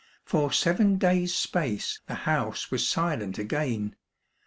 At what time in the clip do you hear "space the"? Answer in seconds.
1.31-2.15